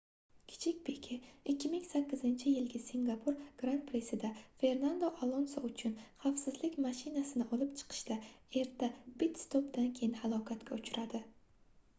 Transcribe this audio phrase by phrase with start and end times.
[0.51, 1.17] kichik pike
[1.51, 4.31] 2008-yilgi singapur gran-prisida
[4.63, 5.93] fernando alonso uchun
[6.25, 8.19] xavfsizlik mashinasini olib chiqishda
[8.65, 8.91] erta
[9.23, 11.23] pit-stopdan keyin halokatga uchradi